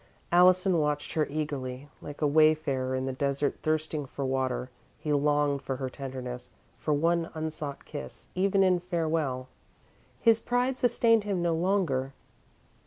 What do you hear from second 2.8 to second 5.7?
in the desert thirsting for water, he longed